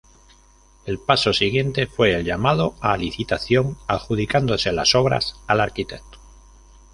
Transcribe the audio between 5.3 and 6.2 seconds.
al Arq.